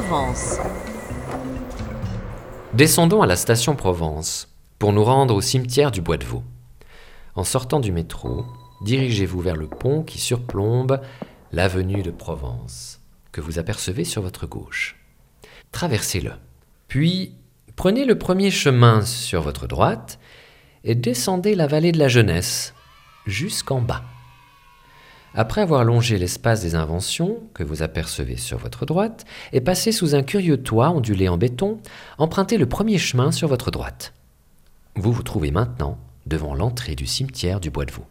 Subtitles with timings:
[0.00, 0.56] Provence.
[2.72, 6.42] Descendons à la station Provence pour nous rendre au cimetière du Bois de Vaux.
[7.34, 8.46] En sortant du métro,
[8.80, 11.02] dirigez-vous vers le pont qui surplombe
[11.52, 13.00] l'avenue de Provence,
[13.30, 14.96] que vous apercevez sur votre gauche.
[15.70, 16.32] Traversez-le.
[16.88, 17.34] Puis,
[17.76, 20.18] prenez le premier chemin sur votre droite
[20.82, 22.72] et descendez la vallée de la Jeunesse
[23.26, 24.04] jusqu'en bas.
[25.34, 30.16] Après avoir longé l'espace des inventions, que vous apercevez sur votre droite, et passé sous
[30.16, 31.78] un curieux toit ondulé en béton,
[32.18, 34.12] empruntez le premier chemin sur votre droite.
[34.96, 38.06] Vous vous trouvez maintenant devant l'entrée du cimetière du Bois de Vaux.